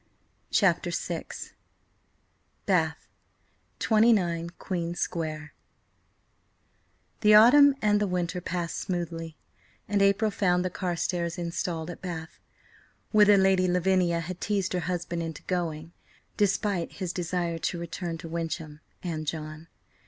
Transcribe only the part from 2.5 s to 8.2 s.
BATH: 29 QUEEN SQUARE THE autumn and the